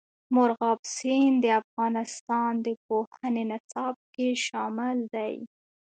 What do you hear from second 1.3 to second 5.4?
د افغانستان د پوهنې نصاب کې شامل دي.